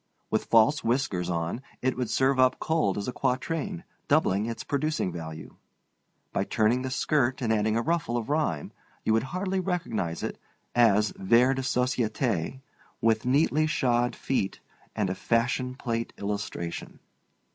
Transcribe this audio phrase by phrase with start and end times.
[0.31, 5.11] With false whiskers on, it would serve up cold as a quatrain, doubling its producing
[5.11, 5.57] value.
[6.33, 8.71] By turning the skirt and adding a ruffle of rhyme
[9.03, 10.39] you would hardly recognize it
[10.73, 12.61] as vers de societe
[12.99, 14.59] with neatly shod feet
[14.95, 16.99] and a fashion plate illustration.